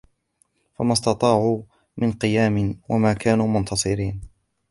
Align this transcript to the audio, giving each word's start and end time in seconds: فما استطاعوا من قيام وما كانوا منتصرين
فما 0.75 0.93
استطاعوا 0.93 1.63
من 1.97 2.11
قيام 2.13 2.81
وما 2.89 3.13
كانوا 3.13 3.47
منتصرين 3.47 4.21